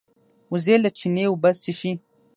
[0.51, 1.91] وزې له چینې اوبه څښي